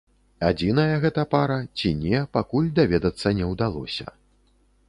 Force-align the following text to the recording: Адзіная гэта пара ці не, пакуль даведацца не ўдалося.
Адзіная 0.51 0.95
гэта 1.03 1.25
пара 1.33 1.59
ці 1.77 1.93
не, 2.01 2.23
пакуль 2.39 2.73
даведацца 2.81 3.37
не 3.41 3.45
ўдалося. 3.55 4.07